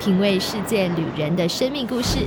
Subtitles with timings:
[0.00, 2.20] 品味世界旅人的生命故事，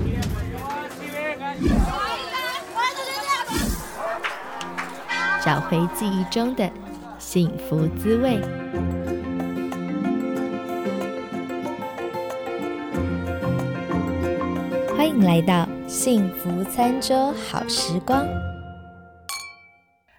[5.43, 6.69] 找回记忆中的
[7.17, 8.39] 幸福滋味。
[14.95, 18.23] 欢迎来到幸福餐桌好时光。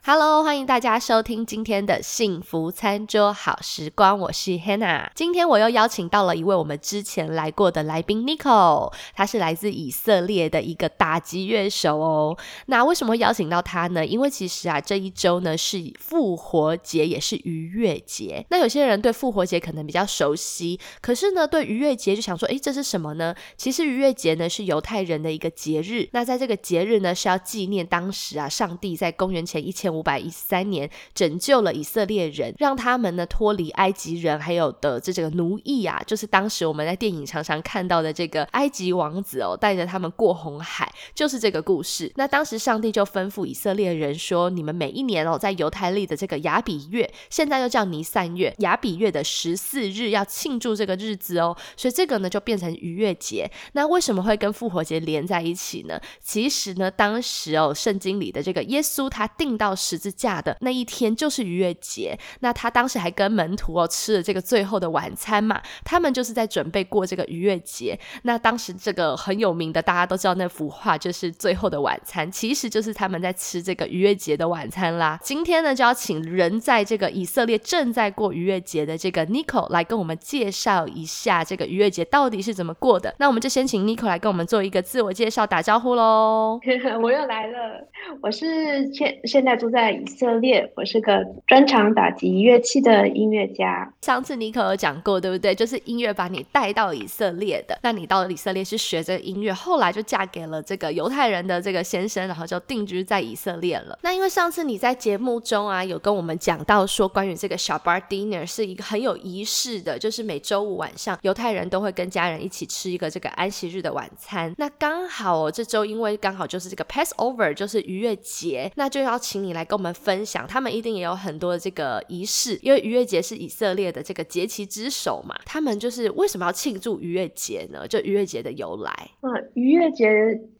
[0.07, 5.09] Hello，欢迎大家收听今天的幸福餐桌好时光，我是 Hannah。
[5.15, 12.37] 今天我又邀请到了一位我们之前来过的来宾，Nicole，他是来自以色列的一个打击乐手哦。
[12.67, 14.05] 那为什么邀请到他呢？
[14.05, 18.45] 因为其实啊，这一周呢是复活节，也是逾越节。
[18.51, 23.35] 那有些人对复活节可能比较熟悉，可是呢，对逾越节就想说，诶，这是什么呢？
[23.57, 26.07] 其实逾越节呢是犹太人的一个节日。
[26.13, 42.11] 那在这个节日呢，是要纪念当时啊，上帝在公元前一千五百一十三年拯救了以色列人，让他们呢脱离埃及人还有的这这个奴役啊，就是当时我们在电影常常看到的这个埃及王子哦，带着他们过红海，就是这个故事。
[42.17, 51.57] 那当时上帝就吩咐以色列人说：“你们每一年哦，在犹太历的这个亚比月，现在又叫尼散月，亚比月的十四日要庆祝这个日子哦。
[51.77, 53.51] 所以这个呢就变成逾越节。
[53.73, 56.01] 那为什么会跟复活节连在一起呢？
[56.21, 67.99] 其实呢，当时哦，圣经里的这个耶稣他定到十字架的那一天就是逾越节，那他当时还跟门徒哦吃了这个最后的晚餐嘛，他们就是在准备过这个逾越节。
[68.23, 75.19] 那当时这个很有名的，大家都知道那幅画就是最后的晚餐，其实就是他们在吃这个逾越节的晚餐啦。
[75.23, 83.15] 今天呢，就要请人在这个以色列正在过逾越节的这个 Nico 来跟我们介绍一下这个逾越节到底是怎么过的。
[83.19, 86.59] 那我们就先请 Nico 来跟我们做一个自我介绍，打招呼喽。
[87.03, 87.87] 我又来了，
[88.23, 89.74] 我是现现在住。
[89.75, 93.93] 在以色列，我是个专长打击乐器的音乐家。
[94.03, 95.53] 上次你可有讲过，对不对？
[95.53, 97.77] 就是音乐把你带到以色列的。
[97.83, 103.99] 那你到了以色列是学这音乐，后来就嫁给了这个犹太人的这个先生，然后就定居在以色列了。
[104.03, 114.55] 那因为上次你在节目中啊，有跟我们讲到说，关于这个小 bar dinner 是一个很有仪式的，就是每周五晚上犹太人都会跟家人一起吃一个这个安息日的晚餐。
[114.57, 119.95] 那刚好哦这周因为刚好就是这个 Passover，就是逾越节，那就要请你来跟我们。
[119.95, 125.35] 分享，他们一定也有很多的这个仪式，因为逾越节是以色列的这个节期之首嘛。
[125.47, 127.87] 他们就是为什么要庆祝逾越节呢？
[127.89, 128.93] 就逾越节的由来。
[129.23, 130.07] 嗯，逾越节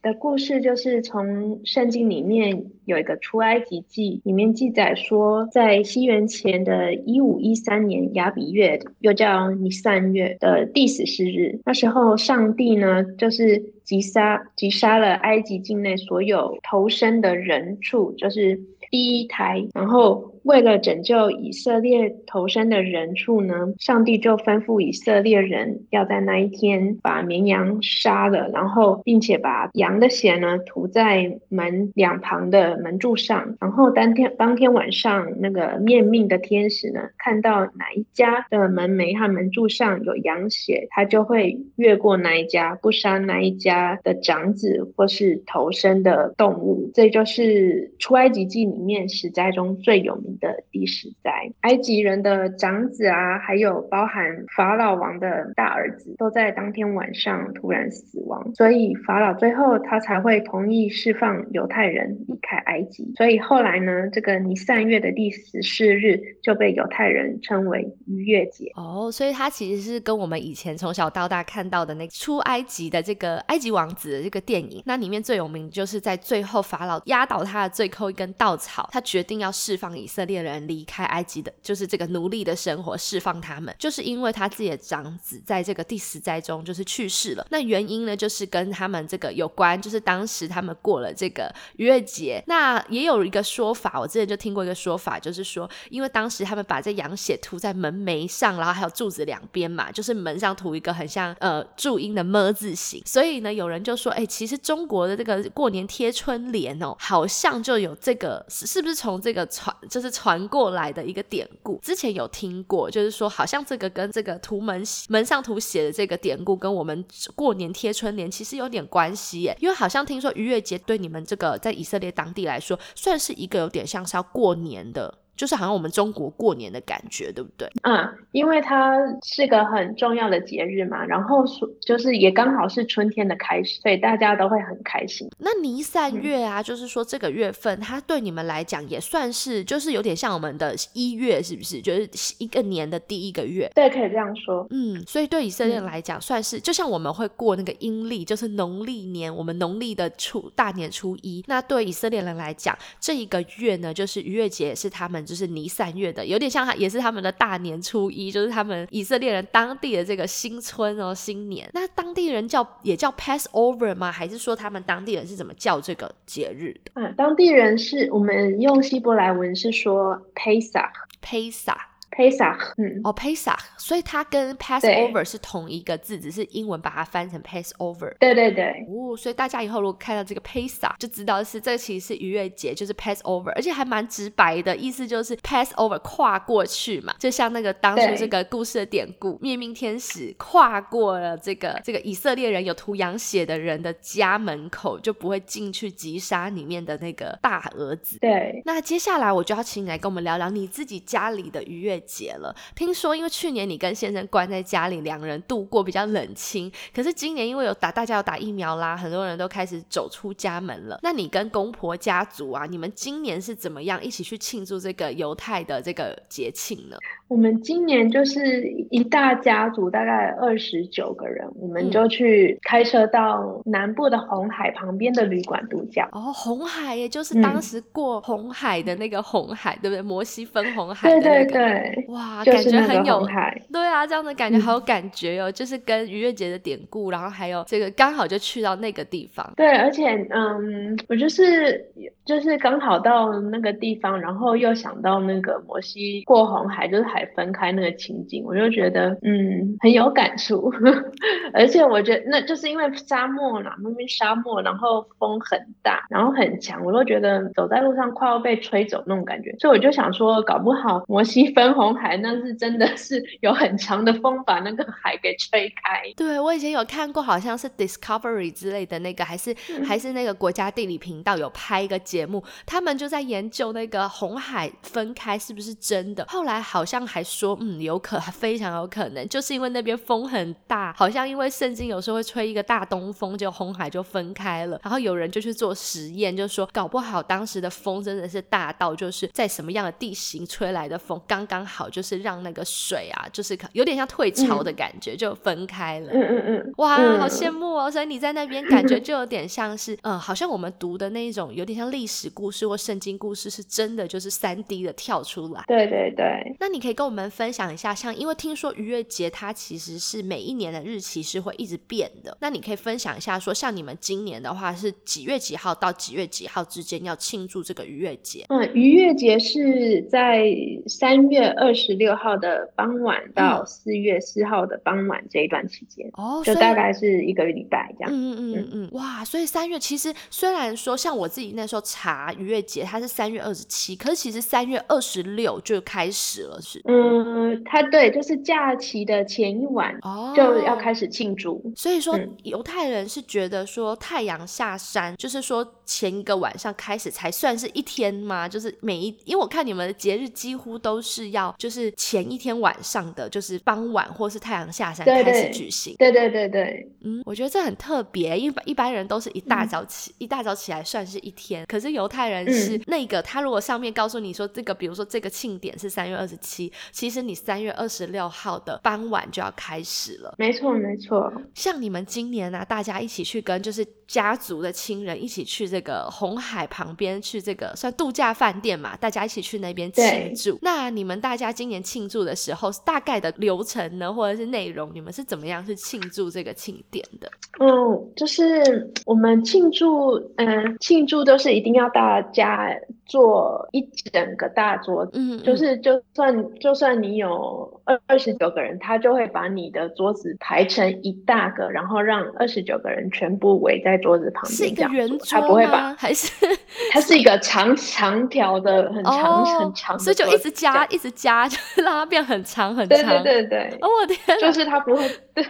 [0.01, 18.61] 的故事就是从圣经里面有一个出埃及记里面记载说，在西元前的一五一三年亚比月，又叫尼散月的第十四日，那时候上帝呢，就是击杀击杀了埃及境内所有投身的人畜，就是。
[18.91, 20.34] 第一台，然后。
[20.45, 33.57] 为了拯救以色列投生的人畜呢，上帝就吩咐以色列人要在那一天把绵羊杀了，然后并且把羊的血呢涂在门两旁的门柱上。
[33.59, 46.91] 然后当天当天晚上，那个面命的天使呢，看到哪一家的门楣和门柱上有羊血，他就会越过那一家，不杀那一家的长子或是投生的动物。
[46.93, 50.34] 这就是出埃及记里面十灾中最有名。
[50.39, 51.31] 的第十灾，
[51.61, 63.13] 埃及人的长子啊，还有包含法老王的大儿子，都在当天晚上突然死亡，所以法老最后他才会同意释放犹太人离开埃及。
[63.17, 68.73] 所以后来呢，这个尼散月的第十四日就被犹太人称为逾越节。
[68.77, 80.24] 哦，所以它其实是跟我们以前从小到大看到的那出埃及的这个埃及王子的这个电影，那里面最有名就是在最后法老压倒他的最后一根稻草，他决定要释放以色。
[80.25, 87.47] 猎人离开埃及的，就是这个奴隶的生活，释放他们，就是因为他自己的长子在这个第十灾中就是去世了。
[87.51, 92.43] 那原因呢，就是跟他们这个有关，就是当时他们过了这个逾越节。
[92.47, 110.14] 那也有一个说法，我之前就听过一个说法，就是说，因为当时他们把这羊血涂在门楣上，然后还有柱子两边嘛，就是门上涂一个很像呃注音的么字形，所以呢，有人就说，哎，其实中国的这个过年贴春联哦，好像就有这个，是不是从这个传，就是。
[110.15, 119.57] 传过来的一个典故，之前有听过，就是说好像这个跟这个图门门上图写的这个典故，跟我们过年贴春联其实有点关系耶。
[119.61, 127.71] 因为好像听说逾越节对你们这个在以色列当地来说，算是一个有点像是要过年的就是好像我们中国过年的感觉，对不对？
[127.83, 131.45] 嗯，因为它是个很重要的节日嘛，然后
[131.81, 135.29] 就是也刚好是春天的开始，所以大家都会很开心。
[135.39, 141.81] 那尼散月啊，就是说这个月份，它对你们来讲也算是，就是有点像我们的一月，是不是？
[141.81, 143.71] 就是一个年的第一个月。
[143.75, 144.67] 对，可以这样说。
[144.71, 151.45] 嗯，所以对以色列来讲，算是就像我们会过那个阴历，就是农历年，我们农历的初大年初一。
[151.47, 161.69] 那对以色列人来讲，这一个月呢，就是逾越节，是他们就是尼散月的，有点像他也是他们的大年初一，就是他们以色列人当地的这个新春哦，新年。
[161.73, 164.13] 那当地人叫也叫 Passover 吗？
[164.13, 166.93] 还是说他们当地人是怎么叫这个节日的？
[166.95, 171.77] 嗯，当地人是我们用希伯来文是说 Pesach，Pesach。
[172.15, 178.15] Pesach，嗯，哦，Pesach，所以它跟 Passover 是同一个字，只是英文把它翻成 Passover。
[178.21, 198.19] 对对对，哦，所以大家以后如果看到这个 Pesach，就知道是这其实是逾越节，就是 Passover，而且还蛮直白的意思，就是 Passover 跨过去嘛，就像那个当初这个故事的典故，灭命天使跨过了这个这个以色列人有涂羊血的人的家门口，就不会进去击杀里面的那个大儿子。
[198.21, 202.01] 对，那接下来我就要请你来跟我们聊聊你自己家里的逾越。
[202.07, 206.71] 节了，听说因为去年你跟先生关在家里，两人度过比较冷清。
[206.95, 210.99] 可是今年因为有打，大家有打疫苗啦，很多人都开始走出家门了。
[211.03, 216.97] 那你跟公婆家族啊，你们今年是怎么样一起去庆祝这个犹太的这个节庆呢？
[217.29, 226.09] 我们今年就是一大家族，大概二十九个人，我们就去开车到南部的红海旁边的旅馆度假。
[226.13, 230.03] 哦，红海也就是当时过红海的那个红海，对不对？
[230.03, 231.09] 摩西分红海。
[231.09, 231.94] 对对对。
[232.09, 233.27] 哇，感觉很有，
[233.73, 239.53] 对啊，这样的感觉好有感觉哦，就是跟逾越节的典故，然后还有这个刚好就去到那个地方。
[239.57, 241.85] 对，而且嗯，我就是
[242.25, 250.73] 就是刚好到那个地方，然后又想到那个摩西过红海，就是海分开那个情景，我就觉得嗯很有感触。
[251.53, 261.84] 而且我觉得那就是因为沙漠嘛，那边沙漠，然后风很大，然后很强，我都觉得走在路上快要被吹走那种感觉，所以我就想说，搞不好摩西分红。
[261.93, 266.03] 海那是真的是 有很强的风把那个海给吹开。
[266.17, 276.25] 对我以前有看过，好像是 Discovery 之类的那个，还是还是那个国家地理频道有拍一个节目，他们就在研究那个红海分开是不是真的。
[276.29, 284.81] 后来好像还说，嗯，有可 非常有可能，就是因为那边风很大，好像因为圣经有时候会吹一个大东风，就红海就分开了。
[284.83, 291.74] 然后有人就去做实验，就说搞不好当时的风真的是大到就是在什么样的地形吹来的风刚刚好。
[291.91, 296.11] 就是让那个水啊，就是有点像退潮的感觉，就分开了。
[296.13, 297.91] 嗯嗯嗯，哇，好羡慕哦！
[297.91, 305.65] 所以你在那边感觉就有点像是，嗯，好像我们读的那一种，有点像历史故事或圣经故事，是真的就是三 D 的跳出来。
[305.67, 306.25] 对对对。
[306.61, 318.45] 那你可以跟我们分享一下，像因为听说逾越节它其实是每一年的日期是会一直变的，那你可以分享一下，说像你们今年的话是几月几号到几月几号之间要庆祝这个逾越节？
[318.49, 320.55] 嗯，逾越节是在
[320.87, 321.64] 三月二。
[321.73, 328.11] 十六号的傍晚到四月四号的傍晚这一段期间，哦，就大概是一个礼拜这样。
[328.13, 336.83] 嗯嗯嗯嗯，哇，所以三月其实虽然说像我自己那时候查逾越节，它是三月二十七，可是其实三月二十六就开始了，是？
[336.87, 339.97] 嗯，它对，就是假期的前一晚
[340.35, 341.63] 就要开始庆祝。
[341.77, 348.49] 所以说犹太人是觉得说太阳下山，就是说前一个晚上开始才算是一天吗？
[348.49, 351.44] 就是每一，因为我看你们的节日几乎都是要。
[351.59, 355.97] 就是前一天晚上的，就是傍晚或是太阳下山开始举行。
[355.99, 361.65] 对对对对，嗯，我觉得这很特别，因为一般人都是一大早起，一大早起来算是一天。
[361.67, 370.35] 可是犹太人是那个，他如果上面告诉你说这个，比如说这个庆典是三月二十七，其实你三月二十六号的傍晚就要开始了。
[370.39, 380.59] 没错没错，像你们今年呢，大家一起去跟就是家族的亲人一起去这个红海旁边去这个算度假饭店嘛，大家一起去那边庆祝。
[380.63, 381.53] 那你们大家。
[381.55, 387.31] 今年庆祝的时候，大概的流程呢，或者是内容，你们是怎么样去庆祝这个庆典的？
[387.61, 392.69] 嗯，就是我们庆祝，嗯，庆祝都是一定要大家
[393.07, 393.81] 做一
[394.13, 406.33] 整个大桌子，嗯，就是就算就算你有二二十九个人，他就会把你的桌子排成一大个，然后让二十九个人全部围在桌子旁边，是一个圆桌他不会把，还是
[406.91, 411.24] 它是一个长长条的很长很长，所以就一直加一直加。
[411.77, 413.79] 让它变很长很长，对对对对。
[413.81, 415.45] 哦，我天，就是它不会， 对，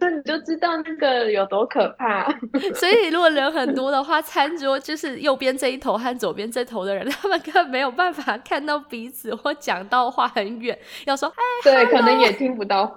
[0.00, 2.26] 那你就知道那个有多可怕。
[2.74, 12.96] 所以如果人很多的话，餐桌就是右边这一头和左边这头的人，他们根本没有办法看到彼此或讲到话很远，要说哎，对，可能也听不到。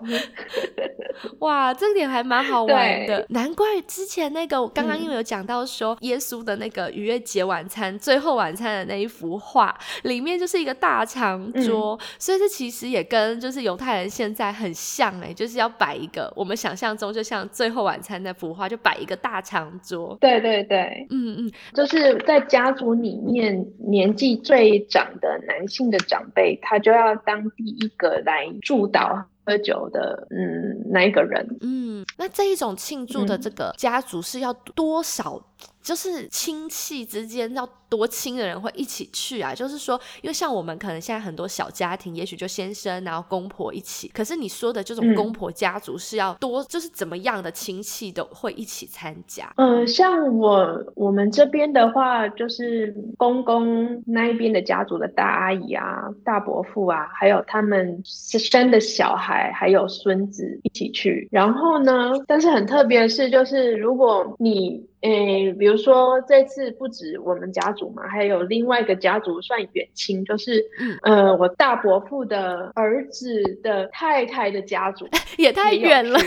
[1.40, 11.77] 哇，这点还蛮好玩的，难怪之前那个我刚刚因为有讲到说耶稣的那个逾越节晚餐最后晚餐的那一幅画里面就是一个大长桌，
[12.20, 20.18] 所以这其实也跟就是犹太人现在很像哎，就是要摆一个我们想象中就像最后晚餐那幅画，就摆一个大长桌。
[20.20, 29.24] 对对对，嗯嗯，就是在家族里面年纪最长的男性的长辈，他就要当第一个来祝祷。
[29.50, 35.42] 喝酒的，嗯，那一个人，嗯，那这一种庆祝的这个家族是要多少？
[35.82, 49.50] 就是亲戚之间要多亲的人会一起去啊，就是说，因为像我们可能现在很多小家庭，也许就先生然后公婆一起，可是你说的这种公婆家族是要多，就是怎么样的亲戚都会一起参加。
[49.56, 61.30] 嗯，像我我们这边的话，就是公公那一边的家族的大阿姨啊、大伯父啊，还有他们生的小孩，还有孙子一起去。
[61.32, 64.86] 然后呢，但是很特别的是，就是如果你。
[65.02, 70.66] 诶，比如说这次不止我们家族嘛，还有另外一个家族算远亲，就是
[71.04, 76.20] 呃我大伯父的儿子的太太的家族， 也太远了。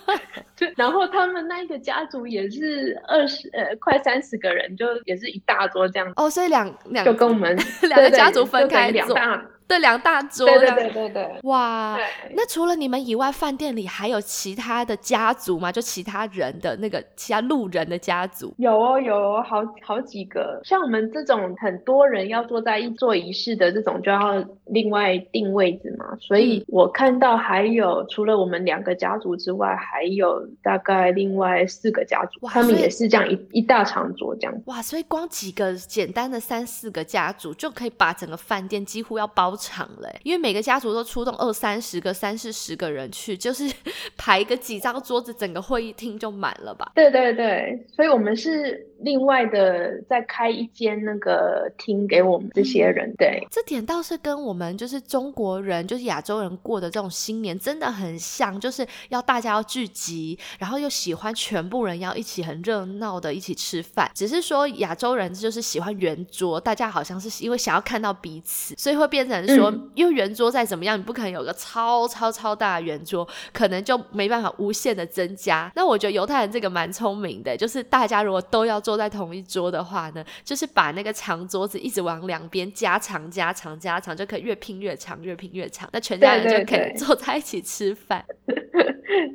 [0.56, 6.10] 对，然后他们那一个家族也是二十呃快三十个人，就也是一大桌这样。
[6.16, 7.54] 哦，所以两两就跟我们
[7.88, 9.44] 两个家族分开两大。
[9.66, 10.46] 对，两大桌。
[10.46, 11.40] 对对对对对。
[11.44, 11.98] 哇，
[12.34, 15.72] 那除了你们以外，饭店里还有其他的家族吗？
[15.72, 18.52] 就其他人的那个其他路人的家族？
[18.58, 20.60] 有哦，有哦好好几个。
[20.64, 26.14] 像我们这种很多人要坐在一座仪式的这种，就要另外定位置嘛。
[26.20, 34.54] 所以我看到还有除了我们两个家族之外，还有大概另外四个家族，他们也是这样一一大长桌这样。
[34.66, 39.53] 哇，所以光几个简单的三四个家族就可以把整个饭店几乎要包。
[39.56, 43.70] 场嘞，因为每个家族都出动二三十个、三四十个人去，就是
[44.16, 46.92] 排个几张桌子，整个会议厅就满了吧？
[46.94, 53.12] 对对对，所以我们是另外的再开一间那个厅给我们这些人。
[53.16, 64.10] 对，这点倒是跟我们就是中国人，就是亚洲人过的这种新年真的很像，就是要大家要聚集，然后又喜欢全部人要一起很热闹的一起吃饭。
[64.14, 69.43] 只是说亚洲人就是喜欢圆桌，大家好像是因为想要看到彼此，所以会变成。
[69.46, 75.70] 说，因为圆桌再怎么样，你不可能有个超超超大的圆桌，可能就没办法无限的增加。
[75.74, 85.88] 那我觉得犹太人这个蛮聪明的，就是大家如果都要坐在同一桌的话呢，就是把那个长桌子一直往两边加长、加长、加长，就可以越拼越长，越拼越长。
[85.92, 88.24] 那全家人就可以坐在一起吃饭。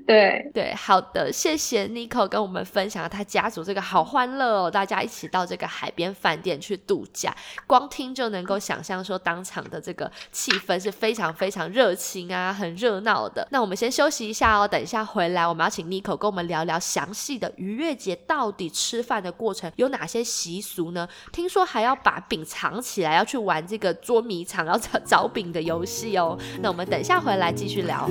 [0.06, 7.34] 对对，好的，谢谢 Nico 跟我们分享他家族这个好欢乐哦，大家一起到这个海边饭店去度假，
[7.66, 9.99] 光听就能够想象说当场的这个
[10.32, 13.48] 气氛是非常非常热情啊，很热闹的。
[13.52, 21.08] 那我们先休息一下哦，等一下回来我们要请 Nico 跟我们聊聊详细的逾越节到底吃饭的过程有哪些习俗呢？
[21.32, 26.38] 听说还要把饼藏起来，要去玩这个捉迷藏，要找 找饼的游戏哦。
[26.62, 28.10] 那我们等一下回来继续聊。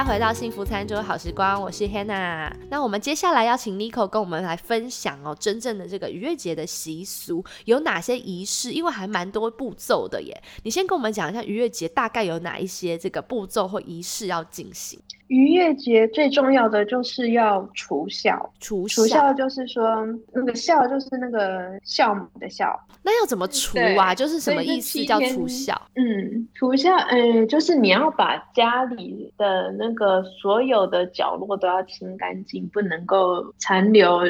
[0.00, 2.50] 家回到幸福餐桌好时光，我是 Hannah。
[2.70, 8.72] 那我们接下来要请 Nico 跟我们来分享哦，真正的这个逾越节的习俗有哪些仪式？
[8.72, 10.42] 因为还蛮多步骤的耶。
[10.64, 14.98] 你先跟我们讲一下逾越节大概有哪一些这个步骤或仪式要进行。
[15.26, 22.68] 逾越节最重要的就是要除孝，除除孝就是说那个孝就是那个孝母的孝。
[23.02, 24.12] 那要怎么除啊？
[24.12, 25.80] 就是什么意思叫除孝？
[25.94, 34.20] 嗯，除孝，嗯，就是你要把家里的那个所有的角落都要清干净，不能够残留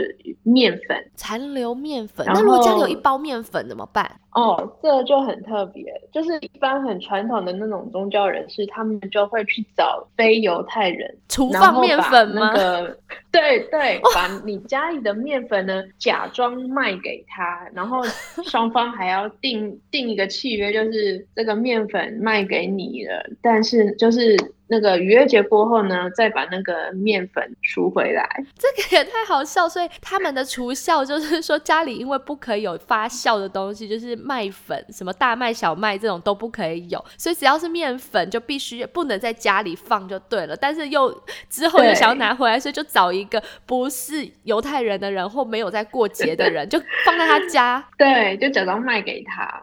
[0.42, 2.26] 面粉，残留面粉。
[2.26, 4.20] 那如果家里有一包面粉怎么办？
[4.32, 12.52] 哦，这就很特别，就是一般很传统的那种宗教人士，他们就会去找非犹太人，厨放面粉吗？
[13.32, 18.02] 对对，把你家里的面粉呢，假装卖给他，然后
[18.44, 24.36] 双方还要定定一个契约，就是这个面粉卖给你了，但是就是。
[24.72, 28.24] 那个逾越节过后呢，再把那个面粉赎回来，
[28.56, 29.68] 这个也太好笑。
[29.68, 40.56] 所以他们的除孝就是说，家里因为不可以有发酵的东西，就是麦粉，什么大麦、小麦这种都不可以有，所以只要是面粉就必须不能在家里放就对了。
[40.56, 47.84] 但是又之后又想要拿回来，所以就找一个不是犹太人的人或没有在过节的人， 就放在他家。
[47.96, 49.62] 对，就假装卖给他。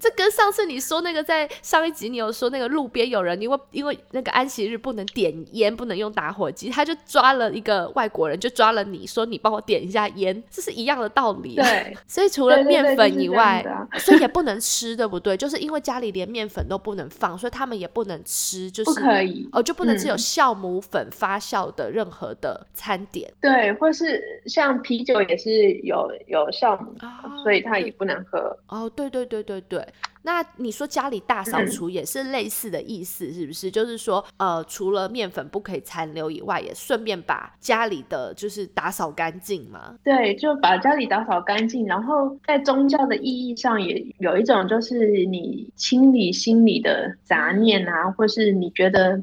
[0.00, 11.56] 这跟上次你说那个在上一集你有说那个路边有人因为因为那个安息日不能点烟，不能用打火机，他就抓了一个外国人，就抓了你说你帮我点一下烟，这是一样的道理。
[11.56, 13.64] 对， 所以除了面粉以外，
[13.98, 15.36] 所以也不能吃，对不对？
[15.36, 23.32] 就是因为家里连面粉都不能放，所以他们也不能吃，就是不可以哦，就不能吃有酵母粉发酵的任何的餐点。
[23.40, 26.94] 对，或是像啤酒也是有有酵母，
[27.42, 28.56] 所以他也不能喝。
[28.68, 29.86] 哦，对对对对对。
[30.22, 33.70] 那你说家里大扫除也是类似的意思，是不是？
[33.70, 39.94] 就是说，呃，除了面粉不可以残留以外，也顺便把家里的就是打扫干净嘛？
[40.04, 41.86] 对，就把家里打扫干净。
[41.86, 49.22] 然后在宗教的意义上，也有一种就是你清理心里的杂念啊，或是你觉得。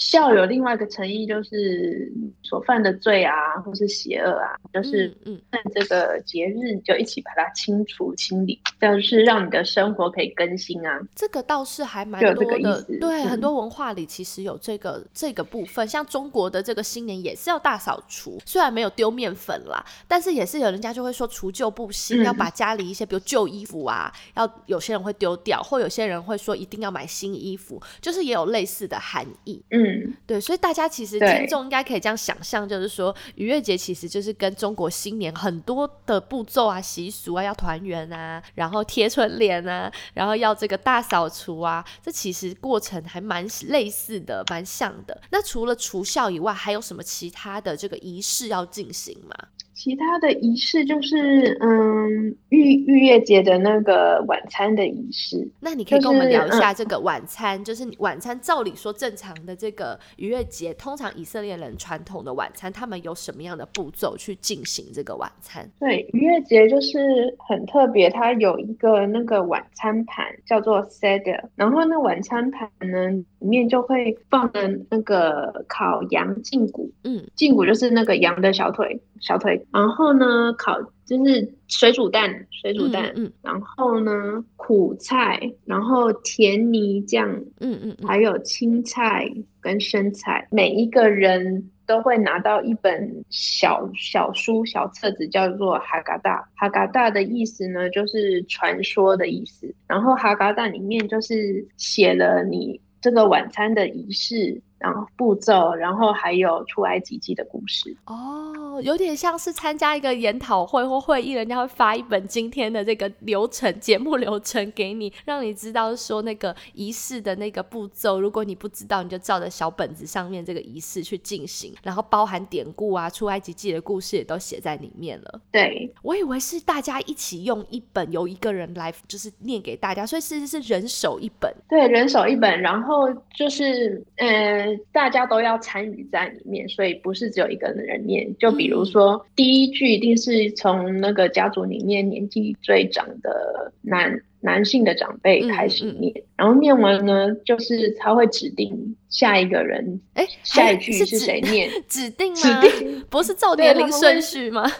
[0.00, 2.10] 孝有另外一个诚意，就是
[2.42, 10.98] 所犯的罪啊，或是邪恶啊，就是嗯，在这个节日就一起把它清除清理，就是让你的生活可以更新啊。
[11.14, 15.86] 这个倒是还蛮多的，对，很多文化里其实有这个这个部分。
[15.86, 29.89] 像中国的这个新年也是要大扫除，虽然没有丢面粉啦，但是也是有人家就会说除旧布新，要把家里一些比如旧衣服啊，要有些人会丢掉，或有些人会说一定要买新衣服，就是也有类似的含义，嗯。
[29.90, 45.20] 嗯，对，所以大家其实听众应该可以这样想象，就是说逾越节其实就是跟中国新年很多的步骤啊、习俗啊，要团圆啊，然后贴春联啊，然后要这个大扫除啊，这其实过程还蛮类似的，蛮像的。
[45.30, 49.34] 那除了除孝以外，还有什么其他的这个仪式要进行吗？
[49.82, 55.50] 其他的仪式就是，嗯，逾逾越节的那个晚餐的仪式。
[55.58, 58.38] 那你可以跟我们聊一下这个晚餐，就是晚餐。
[58.42, 65.66] 照理说，正常的这个逾越节，通常以色列人传统的晚餐，他们有什么样的步骤去进行这个晚餐？
[65.80, 73.08] 对，逾越节就是很特别，它有一个那个晚餐盘叫做 seder，然后那晚餐盘呢
[73.38, 79.00] 里面就会放的那个烤羊胫骨，嗯，胫骨就是那个羊的小腿。
[79.22, 87.28] 小腿，然后呢，烤就是水煮蛋，水煮蛋，嗯，然后呢，苦菜，然后甜泥酱，
[87.60, 96.48] 嗯嗯，还有青菜跟生菜，每一个人都会拿到一本小小书、小册子，叫做哈嘎达。
[96.56, 99.72] 哈嘎达的意思呢，就是传说的意思。
[99.86, 104.60] 然后哈嘎达里面就是写了你这个晚餐的仪式。
[104.80, 118.18] 然后步骤，然后还有出埃及记的故事哦，有点像是参加一个研讨会或会议，人家会发一本今天的这个流程节目流程给你，让你知道说那个仪式的那个步骤。
[118.18, 125.40] 如果你不知道，你就照着小本子上面这个仪式去进行，然后包含典故啊、出埃及记的故事也都写在里面了。
[125.52, 131.54] 对，我以为是大家一起用一本，由一个人来就是念给大家，所以其实是人手一本。
[131.68, 134.69] 对，人手一本，然后就是嗯。
[134.92, 138.36] 大家都要参与在里面，所以不是只有一个人念。
[138.38, 150.00] 就比如说，第一句一定是从那个家族里面年纪最长的男男性的长辈开始念，然后念完呢，就是他会指定下一个人。
[150.14, 151.68] 哎，下一句是谁念？
[151.88, 152.36] 指定吗？
[152.36, 154.70] 指定不是照年龄顺序吗？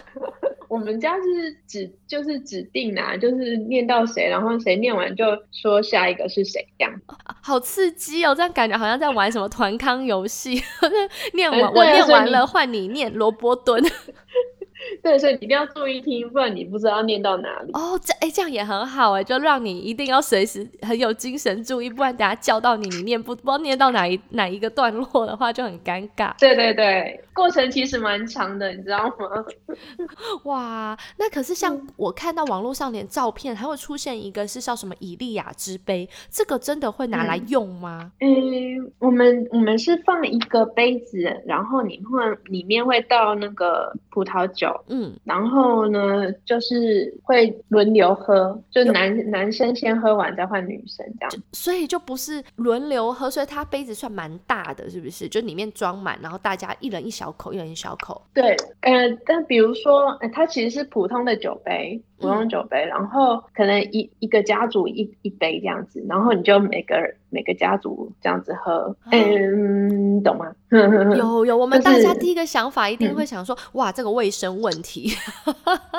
[0.71, 7.01] 我们家是指就是指定啊，就是念到谁，然后谁念完就说下一个是谁这样。
[7.43, 8.33] 好刺激哦！
[8.33, 10.63] 这样感觉好像在玩什么团康游戏。
[11.35, 13.83] 念完我念完了，换你念罗伯顿。
[15.03, 17.71] 对，所以你一定要注意听，不然你不知道念到哪里。
[17.73, 26.33] 哦，这哎，这样也很好哎，就让你一定要随时很有精神注意，不然等下叫到你，你念不不知道念到哪一哪一个段落的话，就很尴尬。
[26.39, 29.45] 对对对，过程其实蛮长的，你知道吗？
[30.45, 38.11] 哇，那可是像我看到网络上连照片还会出现一个是叫什么以利亚之杯，这个真的会拿来用吗？
[38.19, 44.70] 嗯，我们我们是放一个杯子，然后你会里面会倒那个葡萄酒。
[44.87, 55.27] 嗯，然后呢，就是会轮流喝，就男男生先喝完再换女生这样，所以就不是轮流喝，所以它杯子算蛮大的，是不是？
[55.27, 58.21] 就里面装满，然后大家一人一小口，一人一小口。
[58.33, 62.01] 对，呃，但比如说，它其实是普通的酒杯。
[62.21, 66.95] 普通酒杯，然后可能一一个家族一一杯这样子，然后你就每个
[67.31, 70.53] 每个家族这样子喝，嗯，懂吗？
[71.17, 75.09] 有有，我们大家第一个想法一定会想说，哇，这个卫生问题。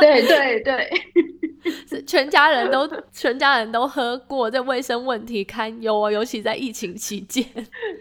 [0.01, 0.90] 对 对对。
[1.87, 7.44] 是全家人都全家人都喝过，这卫生问题堪忧啊，尤其在疫情期间。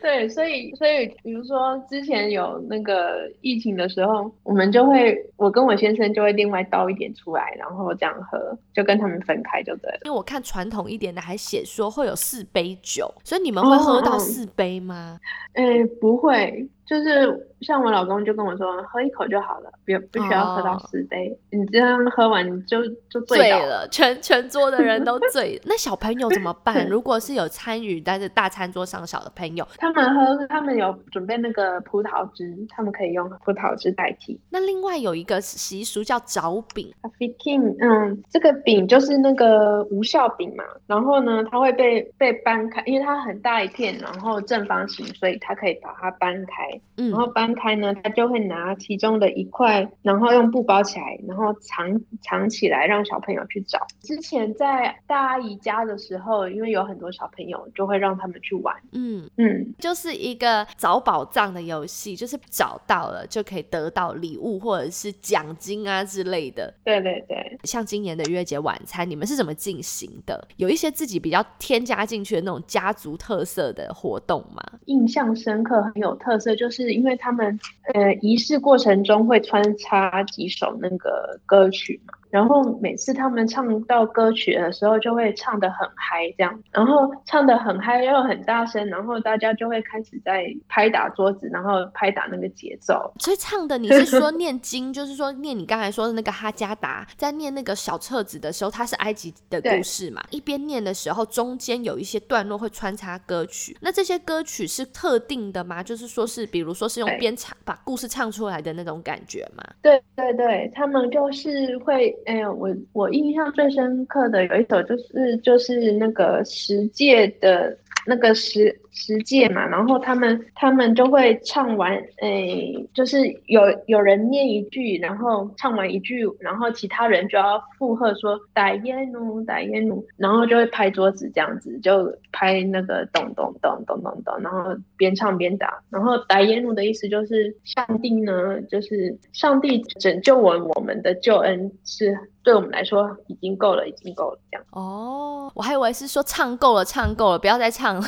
[0.01, 9.99] 对，所以所以比如说之前有那个疫情的时候，我们就会我跟我先生就会另外倒一点出来，然后这样喝，就跟他们分开就对了。
[10.05, 15.19] 因为我看传统一点的还写说会有四杯酒，所以你们会喝到四杯吗？
[15.53, 16.67] 嗯，不会。
[16.91, 21.33] 就是像我老公就跟我说，喝一口就好了，不不需要喝到四杯。
[21.49, 25.57] 你这样喝完你就就醉了，全全桌的人都醉。
[25.63, 26.85] 那小朋友怎么办？
[26.89, 34.37] 如果是有参与但是大餐桌上小的朋友，他们喝，他们有准备那个葡萄汁，他们可以用葡萄汁代替。
[34.49, 40.65] 那另外有一个习俗叫找饼 a f i k i n 嗯，这个饼就是那个无效饼嘛。
[40.87, 46.80] 然后呢，它会被被掰开，因为它很大一片，然后正方形，所以它可以把它掰开。
[46.95, 53.79] 然后搬开呢，他就会拿其中的一块，然后用布包起来，然后藏藏起来，让小朋友去找。
[54.01, 58.75] 之前在大阿姨家的时候，因为有很多小朋友，就会让他们去玩。
[58.91, 66.71] 嗯嗯，就是一个找宝藏的游戏，就是找到了就可以得到礼物或者是奖金啊之类的。
[66.83, 70.47] 对对对，像今年的月节晚餐，你们是怎么进行的？
[70.57, 74.61] 有一些自己比较添加进去的那种家族特色的活动吗？
[74.85, 76.91] 印象深刻，很有特色，就是。
[76.93, 77.59] 因为他们
[77.93, 82.13] 呃仪式过程中会穿插几首那个歌曲嘛。
[82.31, 93.13] 然后每次他们唱到歌曲的时候，就会唱得很嗨，这样，然后唱得很嗨又很大声，然后大家就会开始在拍打桌子，然后拍打那个节奏。
[93.19, 100.23] 所以唱的你 是说念经，就是说念你刚才说的那个哈加达，在念那个小册子的时候，它是埃及的故事嘛？
[100.29, 103.77] 一边念的时候，中间有一些段落会穿插歌曲。
[103.81, 105.83] 那这些歌曲是特定的吗？
[105.83, 109.63] 就是说是，比如说是用边唱把故事唱出来的那种感觉吗？
[109.81, 112.15] 对对对，他们就是会。
[112.25, 118.79] 哎呀，我我印象最深刻的有一首就是就是那个十届的那个十。
[118.91, 144.65] 十届嘛，然后他们他们就会唱完，诶，就是有有人念一句，然后唱完一句，然后其他人就要附和说“打耶努，打耶努”，然后就会拍桌子这样子，就拍那个咚咚咚咚咚咚，然后边唱边打，然后“打耶努”的意思就是上帝呢，就是上帝拯救我我们的救恩是对我们来说已经够了，已经够了这样。
[144.71, 148.07] 哦，我还以为是说唱够了，唱够了，不要再唱了。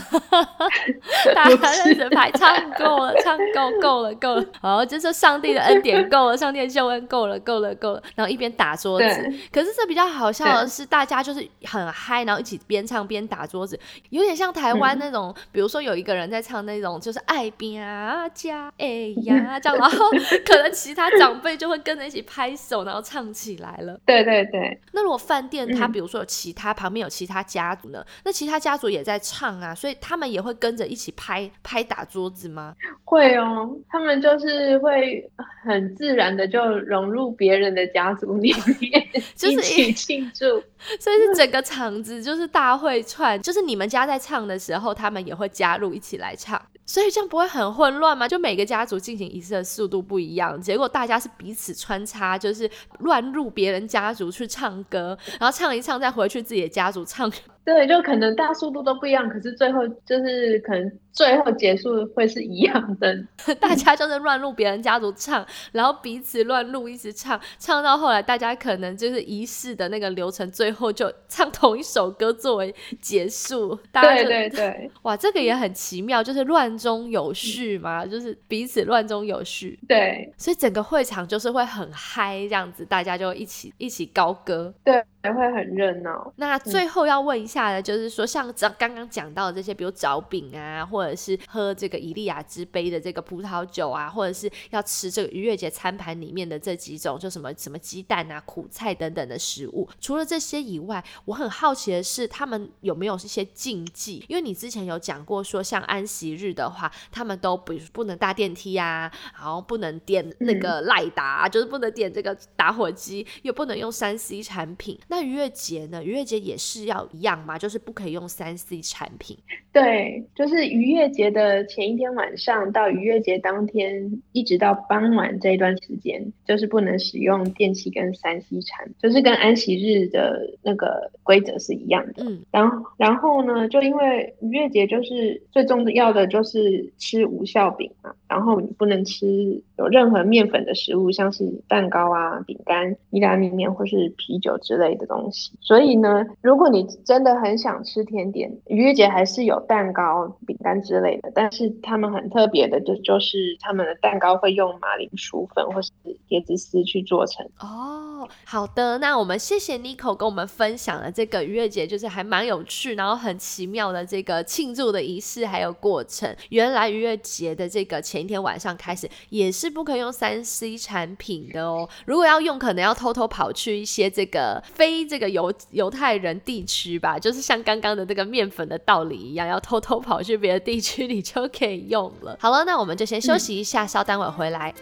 [1.35, 4.45] 大家认真排唱够了，唱够够了，够了。
[4.61, 8.03] 好，就是上帝的恩典够了，上帝的救恩够了，够了，够了。
[8.15, 20.09] 然后一边打桌子，可是这比较好笑的是，大家就是很嗨，然后一起边唱边打桌子，有点像台湾那种，比如说有一个人在唱那种，就是爱边啊家哎呀这样，然后
[20.45, 23.99] 可能其他长辈就会跟着一起拍手，然后唱起来了。
[24.05, 24.79] 对对对。
[24.91, 32.75] 那如果饭店他比如说有其他旁边有其他家族呢，那其他家族也在唱啊，所以他们也会跟着一起拍拍打桌子吗？
[33.03, 35.29] 会哦，他们就是会
[35.63, 40.45] 很自然的就融入别人的家族里面， 就是一起庆祝。
[40.99, 46.61] 所以是整个场子就是大会串，就是你们家在唱的时候，他们也会加入一起来唱。
[46.85, 48.27] 所以这样不会很混乱吗？
[48.27, 52.69] 就每个家族进行仪式的速度不一样，结果大家是彼此穿插，就是
[52.99, 57.31] 乱入别人家族去唱歌，然后唱一唱再回去自己的家族唱。
[57.65, 63.17] 对，就可能大速度都不一样，可是最后就是可能最后结束会是一样的。
[63.59, 73.79] 大家就是乱录别人家族唱，然后彼此乱录一直唱，唱到后来大家可能就是仪式的那个流程，最后就唱同一首歌作为结束。
[73.93, 79.79] 对对对，哇，这个也很奇妙，就是乱中有序嘛，就是彼此乱中有序。
[79.87, 84.73] 对，所以整个会场就是会很嗨，这样子大家就一起一起高歌。
[84.83, 85.01] 对。
[85.23, 86.31] 还会很热闹。
[86.35, 99.87] 那最后要问一下的，就是说，像刚刚刚讲到的这些，比如找饼啊，或者是喝这个以利亚之杯的这个葡萄酒啊，或者是要吃这个逾越节餐盘里面的这几种，就什么什么鸡蛋啊、苦菜等等的食物。
[100.01, 104.25] 除了这些以外，我很好奇的是，他们有没有一些禁忌？
[104.27, 109.09] 因为你之前有讲过，说像安息日的话，他们都不不能搭电梯啊，
[109.39, 114.99] 然后不能点那个赖达，就是不能点这个打火机，又不能用三 C 产品。
[115.13, 116.03] 那逾越节呢？
[116.03, 117.55] 逾越节也是要一样吗？
[117.55, 119.37] 就是不可以用三 C 产品。
[119.71, 132.23] 对，就是逾越节的前一天晚上到逾越节当天，一直到傍晚这一段时间，就是不能使用电器跟三 C 产，就是跟安息日的那个规则是一样的。
[132.23, 145.02] 嗯，然后然后呢，就因为逾越节就是最重要的就是吃无效饼嘛，然后你不能吃有任何面粉的食物，像是蛋糕啊、饼干、意大利面或是啤酒之类的。
[145.05, 145.51] 东西。
[145.61, 151.31] 所以呢，如果你真的很想吃甜点，逾越节还是有蛋糕、饼干之类的。
[151.33, 155.91] 但是他们很特别的，就就是他们的蛋糕会用马铃薯粉或是
[156.29, 157.45] 椰子丝去做成。
[157.59, 166.35] 哦，好的，那我们谢谢 Nico 跟我们分享了这个逾越节，就是还蛮有趣，然后很奇妙的这个庆祝的仪式还有过程。
[166.49, 171.89] 原来逾越节的这个前一天晚上开始也是不可以用三 C 产品的哦。
[172.05, 182.37] 如果要用，可能要偷偷跑去一些这个非这个犹犹太人地区吧，就是像刚刚的这个面粉的道理一样，要偷偷跑去别的地区你就可以用了。
[182.39, 184.73] 好了，那我们就先休息一下，稍待会回来。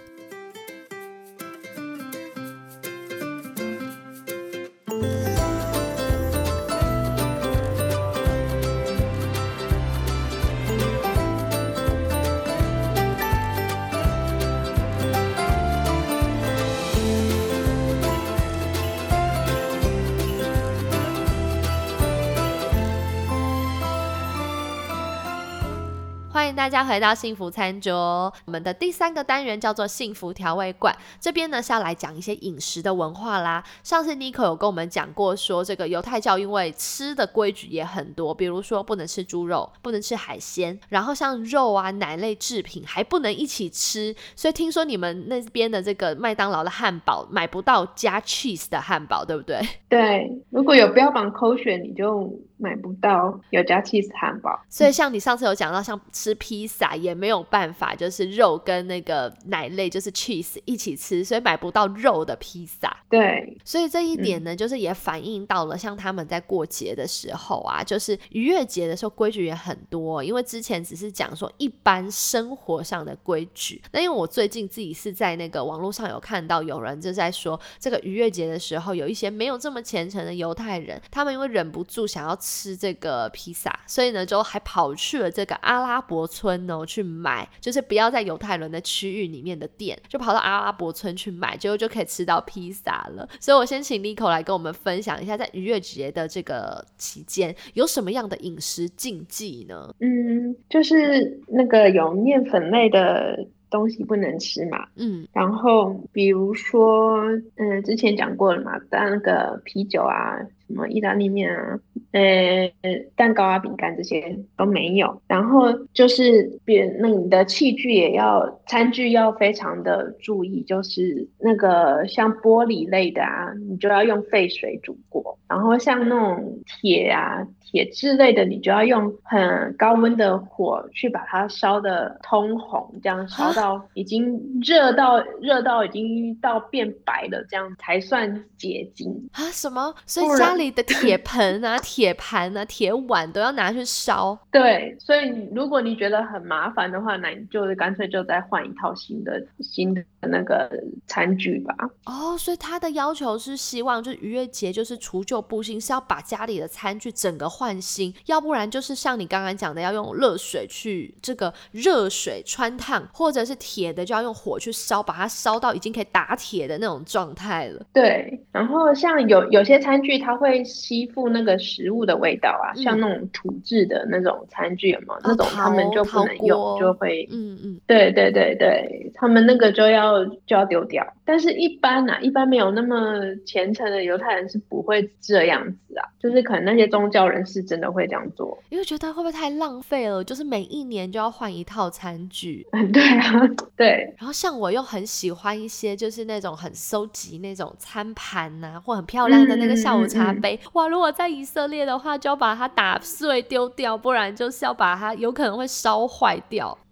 [26.72, 28.34] 家回到幸福餐桌。
[28.46, 33.62] 我们的第三个单元叫做幸福调味馆，这边呢是要来讲一些饮食的文化啦。
[33.84, 44.16] 上次 Nico 有跟我们讲过，说这个犹太教因为吃的规矩也很多，比如说不能吃猪肉，不能吃海鲜，然后像肉啊、奶类制品还不能一起吃。
[44.36, 49.60] 所以听说你们那边的这个麦当劳的汉堡买不到加 cheese 的汉堡，对不对？
[49.90, 54.60] 对，如果有标榜抠选，你就买不到有加 cheese 汉堡。
[54.69, 62.95] 所以像你上次有讲到，像吃披萨也没有办法，就是肉跟那个奶类就是 cheese 一起吃，所以买不到肉的披萨。
[63.10, 70.24] 对，所以这一点呢，就是也反映到了像他们在过节的时候啊，就是逾越节的时候规矩也很多。
[70.24, 93.28] 因为之前只是讲说一般生活上的规矩，那因为我最近自己是在那个网络上有看到有人就在说，这个逾越节的时候有一些没有这么虔诚的犹太人，他们因为忍不住想要吃这个披萨，所以呢就还跑去了这个阿拉伯村哦去买，就是不要在犹太人的区域里面的店，就跑到阿拉伯村去买，结果就可以吃到披萨了。
[93.40, 99.94] 所以我先请 Nico 来跟我们分享一下，在逾越节的这个期间有什么样的饮食禁忌呢？
[100.00, 104.88] 嗯，就是那个有面粉类的东西不能吃嘛。
[104.96, 107.22] 嗯，然后比如说，
[107.56, 110.38] 嗯，之前讲过了嘛，但那个啤酒啊，
[110.72, 111.80] 什么意大利面啊，
[112.12, 112.72] 呃，
[113.16, 115.22] 蛋糕啊、饼干这些都没有。
[115.28, 125.38] 然后就是别那你的器具也要，餐具要非常的注意，就是那个像玻璃类的啊，你就要用沸水煮过。
[125.48, 139.12] 然后像那种铁啊、铁质类的，你就要用很高温的火去把它烧的通红，这样烧到已经热到热到已经到变白了，这样才算结晶。
[139.34, 139.94] 啊，什么？
[140.06, 144.38] 所以家里的铁 盆啊、铁盘啊、铁碗都要拿去烧？
[144.52, 150.69] 对，所以如果你觉得很麻烦的话，那你就干脆就再换一套新的新的那个
[151.08, 151.74] 餐具吧。
[152.06, 167.82] 哦，所以他的要求是希望就是逾越节就是除旧布新，是要把家里的餐具整个换新，要不然就是像你刚刚讲的，要用热水去这个热水穿烫，或者是铁的就要用火去烧，把它烧到已经可以打铁的那种状态了。
[167.93, 175.20] 对，然后像有有些餐具它会吸附那个食物的味道啊，嗯像那种土制的那种餐具有没有？
[175.24, 181.06] 那种他们就不能用，就会嗯嗯，对对对对，他们那个就要就要丢掉。
[181.32, 182.98] 但是，一般啊，一般没有那么
[183.46, 188.62] 虔诚的犹太人是不会这样子啊，就是可能那些宗教人士真的会这样做。
[188.67, 190.22] 因为觉得会不会太浪费了？
[190.22, 192.67] 就是每一年就要换一套餐具。
[192.91, 200.60] 对啊，对，然后像我又很喜欢一些，就是那种很收集那种餐盘呐、或很漂亮的那个下午茶嗯嗯嗯杯。
[200.74, 206.78] 哇，如果在以色列的话，就要把它打碎丢掉，不然就是要把它有可能会烧坏掉。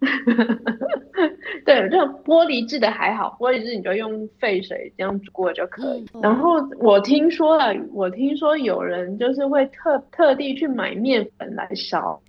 [1.66, 6.04] 对，这种玻璃制的还好，玻璃制你就用沸水这样煮过就可以。
[6.14, 12.20] 嗯然后我听说了，我听说有人就是会特特地去买面粉来烧。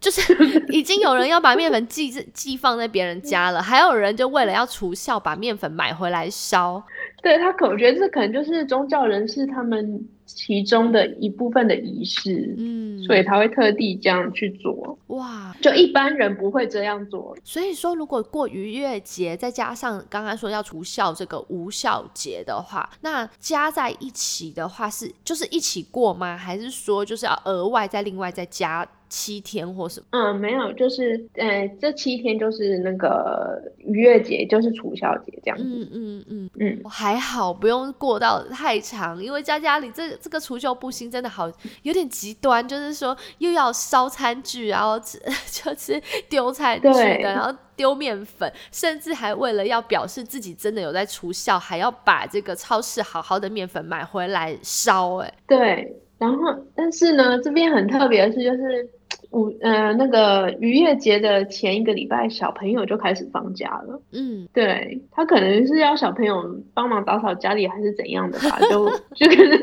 [0.00, 0.22] 就是
[0.68, 6.82] 已经有人要把面粉寄寄放在别人家了，还有人就为了要除效，把面粉买回来烧。
[7.22, 14.96] 对他可，我觉得这可能就是宗教人士他们其中的一部分的仪式，嗯，所以他会特地这样去做。
[15.06, 17.34] 哇，就一般人不会这样做。
[17.42, 26.36] 所以说，如果过逾越节，再加上刚刚说要除孝这个无孝节的话，那加在一起的话是就是一起过吗？
[26.36, 30.06] 还是说就是要额外再另外再加七天或什么？
[30.10, 35.64] 嗯，没有，就是呃，这七天就是那个逾越节，就是除孝节这样子。
[35.64, 41.50] 嗯嗯嗯嗯，还好不用过到太长，因为在家里这这个除旧布新真的好
[41.82, 45.18] 有点极端，就是说又要烧餐具，然后吃
[45.50, 46.88] 就是丢餐具
[47.22, 55.16] 然后丢面粉，甚至还为了要表示自己真的有在除孝，还要把这个超市好好的面粉买回来烧。
[55.16, 58.88] 哎，对，然后但是呢，这边很特别的是，就是
[59.30, 64.00] 五呃那个渔业节的前一个礼拜，小朋友就开始放假了。
[64.12, 69.58] 嗯，对他可能是要小朋友帮忙打扫家里还是怎样的吧，就就可能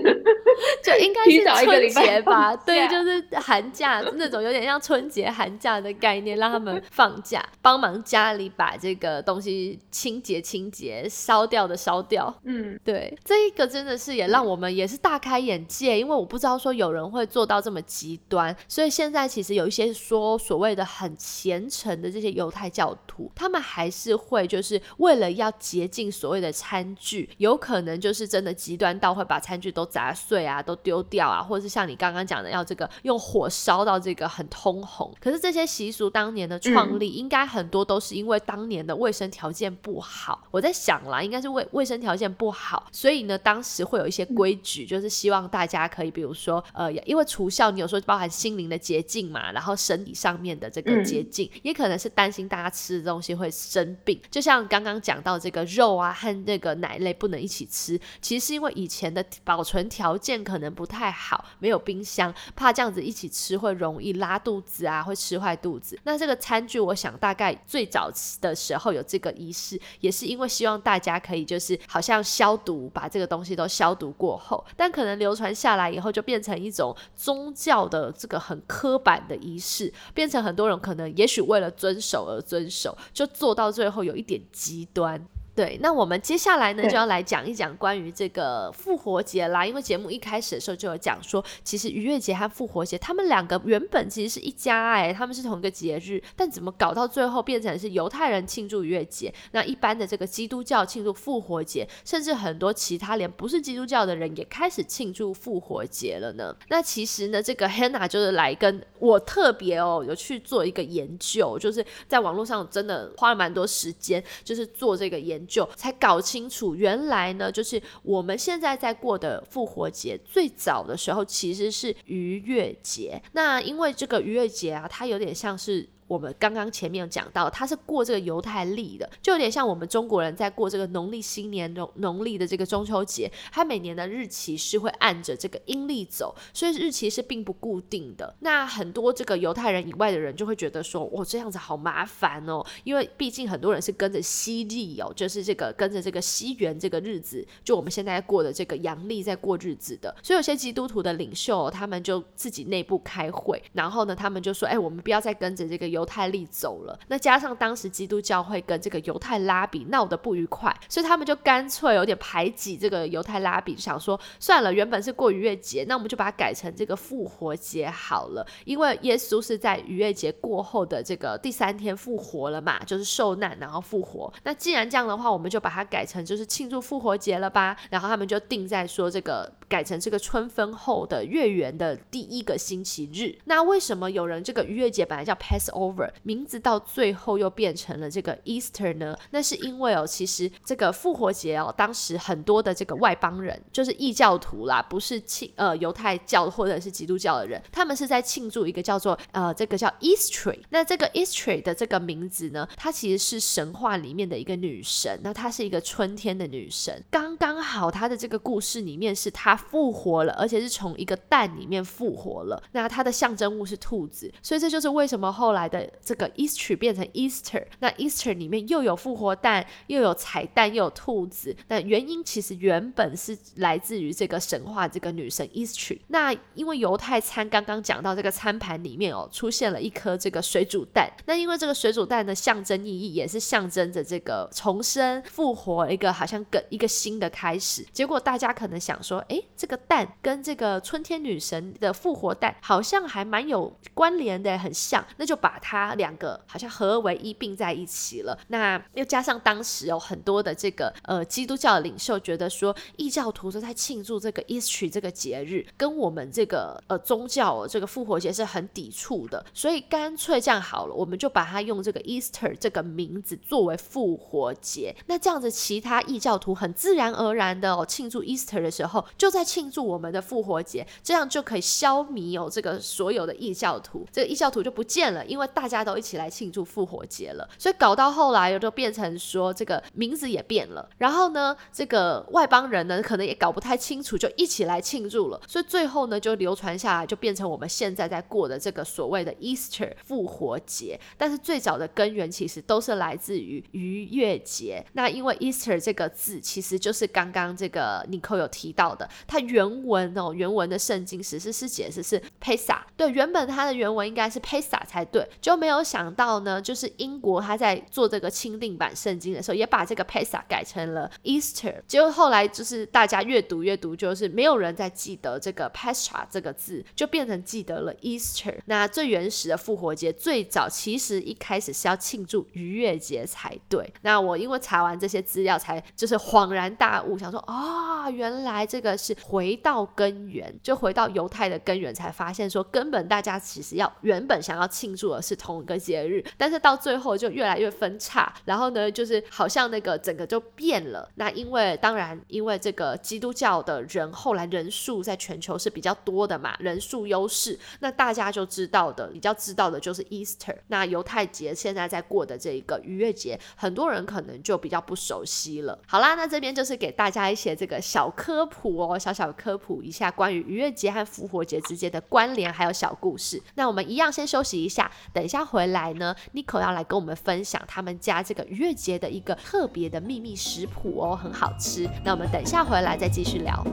[0.83, 12.33] 就应该是春节吧，对，就是寒假 那种有点像春节寒假的概念，让他们放假，帮忙家里把这个东西清洁清洁，烧掉的烧掉。
[12.43, 35.13] 嗯对，这一个真的是也让我们也是大开眼界，因为我不知道说有人会做到这么极端，所以现在其实有一些说所谓的很虔诚的这些犹太教徒，他们还是会就是为了要洁净所谓的餐具，有可能就是真的极端到会把餐具都砸碎啊，都丢掉啊，或者是像你刚刚讲的要这个用火烧到这个很通红。
[35.19, 40.47] 可是这些习俗当年的创立，应该很多都是因为当年的卫生条件不好。
[40.51, 54.19] 我在想啦，应该是卫卫生条件不好，所以呢，当时会有一些规矩，就是希望大家可以，比如说，呃，因为除孝，你有时候包含心灵的洁净嘛，然后身体上面的这个洁净，也可能是担心大家吃的东西会生病。
[54.29, 65.99] 就像刚刚讲到这个肉啊和那个奶类不能一起吃，其实是因为以前的保存条件可能不太好，没有冰箱，怕这样子一起吃会容易拉肚子啊，会吃坏肚子。
[66.03, 85.25] 那这个餐具，我想大概最早的时候有这个仪式，也是因为希望大家可以就是好像消毒，把这个东西都消毒过后，但可能流传下来以后，就变成一种宗教的这个很刻板的仪式，变成很多人可能也许为了遵守而遵守，就做到最后有一点极端。
[85.55, 89.65] 对，那我们接下来呢就要来讲一讲关于这个复活节啦。
[89.65, 106.53] 因为节目一开始的时候就有讲说，其实逾越节和复活节他们两个原本其实是一家哎、他们是同一个节日，但怎么搞到最后变成是犹太人庆祝逾越节，那一般的这个基督教庆祝复活节，甚至很多其他连不是基督教的人也开始庆祝复活节了呢？
[106.67, 123.21] 那其实呢，这个 Hannah 就是来跟我特别哦有去做一个研究，就是在网络上真的花了蛮多时间，就是做这个研就，才搞清楚原来呢，就是我们现在在过的复活节，最早的时候其实是逾越节。
[123.33, 125.87] 那因为这个逾越节啊，它有点像是。
[126.07, 138.35] 我们刚刚前面有讲到，它是过这个犹太历的，就有点像我们中国人在过这个农历新年农农历的这个中秋节，它每年的日期是会按着这个阴历走，所以日期是并不固定的。
[138.41, 156.99] 那很多这个犹太人以外的人就会觉得说，哇，这样子好麻烦哦，因为毕竟很多人是跟着西历哦，就是这个跟着这个西元这个日子，就我们现在过的这个阳历在过日子的，所以有些基督徒的领袖、哦、他们就自己内部开会，然后呢，他们就说，哎，我们不要再跟着这个犹太历走了。
[157.07, 174.31] 那加上当时基督教会跟这个犹太拉比闹得不愉快，所以他们就干脆有点排挤这个犹太拉比，想说算了，原本是过逾越节，那我们就把它改成这个复活节好了，因为耶稣是在逾越节过后的这个第三天复活了嘛，就是受难然后复活。
[174.43, 177.77] 那既然这样的话，我们就把它改成就是庆祝复活节了吧。
[177.89, 183.37] 然后他们就定在说这个改成这个春分后的月圆的第一个星期日。
[183.45, 189.17] 那为什么有人这个逾越节本来叫 Passover，名字到最后又变成了这个 Easter 呢？
[189.31, 200.57] 那是因为哦，其实这个复活节哦，当时很多的这个外邦人，就是异教徒啦，不是庆呃犹太教或者是基督教的人，他们是在庆祝一个叫做呃这个叫 Easter。
[200.69, 212.61] 那这个 Easter 的这个名字呢，它其实是神话里面的一个女神，那她是一个春天的女神，刚刚好她的这个故事里面是她复活了，而且是从一个蛋里面复活了。
[212.71, 217.65] 那它的象征物是兔子，所以这就是为什么后来的这个 Easter 变成 Easter。
[217.79, 221.55] 那 Easter 里面又有复活蛋，又有彩蛋，又有兔子。
[221.67, 225.97] 那原因其实原本是来自于这个神话这个女神 Easter。
[226.07, 231.11] 那因为犹太餐刚刚讲到这个餐盘里面哦，出现了一颗这个水煮蛋。
[231.25, 237.85] 那因为这个水煮蛋的象征意义也是象征着这个重生、复活，一个好像跟一个新的开始。
[237.91, 248.37] 结果大家可能想说，诶，这个蛋跟这个春天女神的复活蛋好像还蛮有关联的，很像，那就把它两个好像合为一并在一起了。
[248.47, 264.95] 那又加上当时有很多的这个呃基督教的领袖觉得说，异教徒都在庆祝这个 Easter 这个节日，跟我们这个呃宗教这个复活节是很抵触的，所以干脆这样好了，我们就把它用这个 Easter 这个名字作为复活节。
[265.07, 277.47] 那这样子，其他异教徒很自然而然的哦庆祝 Easter 的时候，就在庆祝我们的复活节，这样就可以消弭哦这个所有的异教徒，这个异教徒就不见了，因为大家都一起来庆祝复活节了。
[277.59, 285.41] 所以搞到后来，就变成说这个名字也变了，然后呢，这个外邦人呢可能也搞不太清楚，就一起来庆祝了。
[285.47, 290.99] 所以最后呢，就流传下来，就变成我们现在在过的这个所谓的 Easter 复活节。
[291.17, 294.85] 但是最早的根源其实都是来自于逾越节。
[294.93, 311.75] 那因为 Easter 这个字其实就是刚刚这个 Nicole 有提到的，它原文哦，原文的圣经史诗是解释是 Pesa，对，原本它的原文应该是 Pesa 才对，就没有想到呢，就是英国他在做这个钦定版圣经的时候，也把这个 Pesa 改成了 Easter。
[311.87, 318.55] 结果后来就是大家越读越读，就是没有人再记得这个 Pesa 这个字，就变成记得了 Easter。
[318.65, 323.93] 那最原始的复活节，最早其实一开始是要庆祝逾越节才对。
[324.01, 341.09] 那我因为查完这些资料，才就是恍然大悟，想说啊，原来这个是回到根源，就回到犹太的根源，才发现说根本大家其实要原本想要庆祝的是同一个节日，但是到最后就越来越分叉，然后呢，就是好像那个整个就变了。
[341.15, 350.55] 那因为当然，因为这个基督教的人后来人数在全球是比较多的嘛，人数优势，那大家就知道的比较知道的就是 Easter。
[350.67, 355.77] 那犹太节现在在过的这一个逾越节，很多人可能就比较不熟悉了。
[355.87, 363.39] 好啦，那这边就是给大家一些这个小科普哦，小小科普一下关于愚人节和复活节之间的关联，还有小故事。
[363.53, 371.87] 那我们一样先休息一下，等一下回来呢，Nico 要来跟我们分享他们家这个愚人节的一个特别的秘密食谱哦，很好吃。
[372.03, 373.63] 那我们等一下回来再继续聊。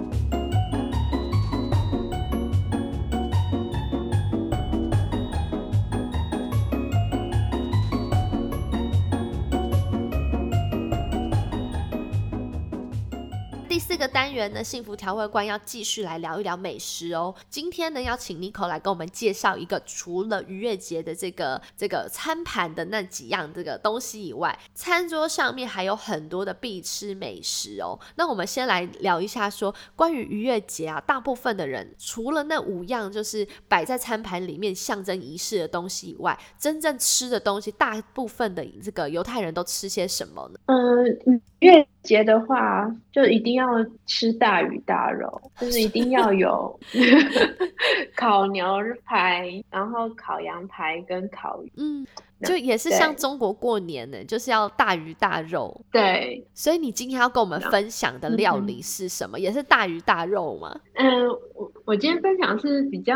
[14.03, 17.33] 个单元呢，幸福调味官要继续来聊一聊美食哦。
[17.49, 27.97] 今天呢，要请 Nico 来跟我们介绍一个除了逾越节的这个这个餐盘的那几样这个东西以外，餐桌上面还有很多的必吃美食哦。
[28.17, 40.59] 那我们先来聊一下，说关于逾越节啊，大部分的人除了那五样就是摆在餐盘里面象征仪式的东西以外，真正吃的东西，大部分的这个犹太人都吃些什么呢？
[40.67, 43.67] 嗯，越节的话，就一定要
[44.07, 46.79] 吃大鱼大肉， 就是一定要有
[48.17, 48.67] 烤牛
[49.05, 51.73] 排，然后烤羊排跟烤鱼。
[51.77, 52.05] 嗯，
[52.43, 55.81] 就也是像中国过年呢，就是要大鱼大肉。
[55.93, 59.39] 对，所以你今天要跟我们分享的料理是什么？
[59.39, 60.77] 也是大鱼大肉吗？
[60.95, 63.15] 嗯，我我今天分享是比较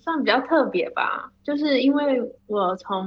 [0.00, 3.06] 算比较特别吧，就是因为我从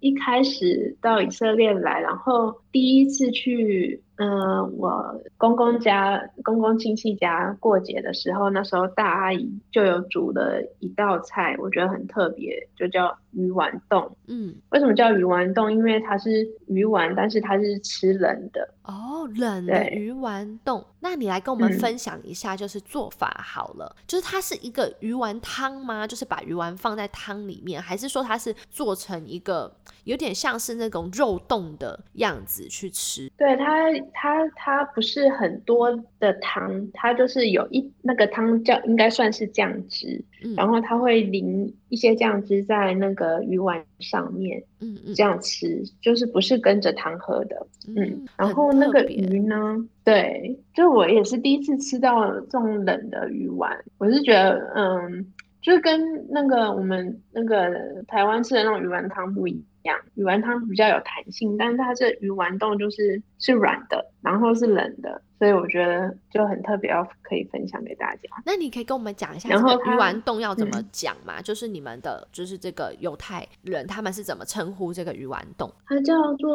[0.00, 3.98] 一开始到以色列来，然后第一次去。
[4.16, 14.14] 嗯，我公公家、公公亲戚家过节的时候，那时候大阿姨就有煮了一道菜，我觉得很特别，就叫鱼丸冻。
[14.28, 15.72] 嗯，为什么叫鱼丸冻？
[15.72, 18.68] 因为它是鱼丸，但是它是吃冷的。
[18.84, 20.84] 哦，冷的鱼丸冻。
[21.00, 23.96] 那你来跟我们分享一下，就是做法好了。
[24.06, 26.06] 就是它是一个鱼丸汤吗？
[26.06, 33.30] 就是把鱼丸放在汤里面，还是说它是做成一个有点像是那种肉冻的样子去吃？
[33.36, 33.72] 对它。
[34.14, 35.90] 它它不是很多
[36.20, 40.22] 的汤，它就是有一那个汤叫应该算是酱汁，
[40.56, 55.32] 然后它会淋一些酱汁在那个鱼丸上面，嗯嗯，这样吃就是不是跟着汤喝的，嗯，然后那个鱼呢，对，就我也是第一次吃到这种冷的鱼丸，我是觉得，嗯，
[55.62, 68.22] 就跟那个我们那个台湾吃的那种鱼丸汤不一样，鱼丸汤比较有弹性，但是它这鱼丸冻就是是软的，然后是冷的，所以我觉得就很特别，要可以分享给大家。
[68.46, 71.42] 那你可以跟我们讲一下，然后鱼丸冻要怎么讲嘛？
[71.42, 75.70] 就是你们的，就是这个犹太人他们是怎么称呼这个鱼丸冻？
[75.86, 76.50] 它叫做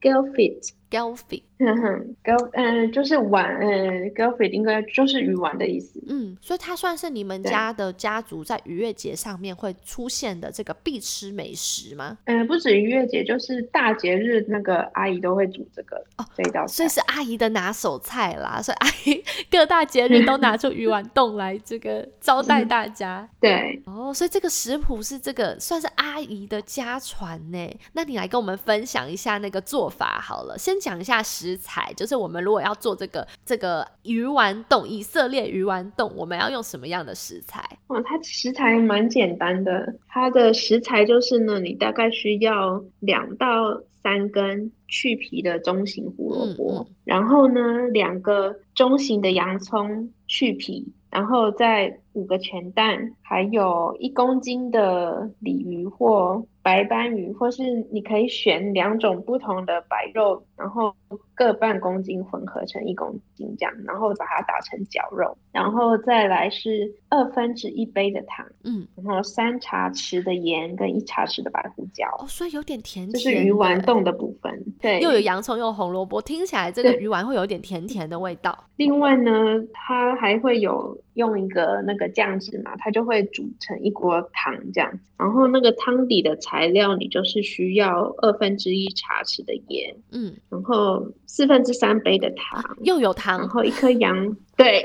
[0.00, 0.72] gelfit。
[0.90, 6.00] Gelfit， 嗯哼，gal，嗯，就是丸，嗯 g i l f i t 应该就是鱼丸的意思。
[6.06, 12.16] 嗯，所以它算是你们家的家族在逾越节上面会出现的这个必吃美食吗？
[12.26, 23.28] 嗯，不止逾越节，就是大节日那个阿姨都会煮这个哦，这一道所以是阿姨的拿手菜啦， 所以阿姨各大节日都拿出鱼丸冻来这个招待大家。
[23.40, 27.76] 对，哦，所以这个食谱是这个算是阿姨的家传呢。
[27.92, 30.56] 那你来跟我们分享一下那个做法好了。
[30.56, 37.62] 先讲一下食材，就是我们如果要做这个这个鱼丸冻，以色列鱼丸冻，我们要用什么样的食材？
[37.88, 57.62] 哦，它食材蛮简单的，它的食材就是呢，你大概需要两到三根去皮的中型胡萝卜，然后呢，两个中型的洋葱去皮，然后再五个全蛋，还有一公斤的鲤鱼或白斑鱼，或是
[57.92, 60.94] 你可以选两种不同的白肉，然后
[61.34, 78.56] 各半公斤混合成一公斤这样，然后把它打成绞肉，然后再来是二分之一杯的糖，嗯，然后三茶匙的盐跟一茶匙的白胡椒，哦，所以有点甜甜，这是鱼丸冻的部分，对，又有洋葱又有红萝卜，听起来这个鱼丸会有点甜甜的味道。
[78.76, 79.30] 另外呢，
[79.72, 94.82] 它还会有用一个那个酱汁嘛，它就会煮成一锅汤这样子，然后那个汤底的材料你就是需要二分之一茶匙的盐，嗯，然后四分之三杯的糖，又有糖然，后一颗洋， 对，